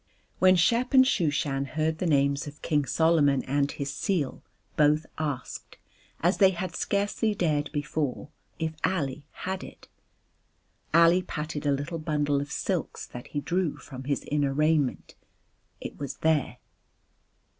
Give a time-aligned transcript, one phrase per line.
[0.39, 4.41] When Shep and Shooshan heard the names of King Solomon and his seal
[4.75, 5.77] both asked,
[6.21, 9.89] as they had scarcely dared before, if Ali had it.
[10.91, 15.13] Ali patted a little bundle of silks that he drew from his inner raiment.
[15.79, 16.57] It was there.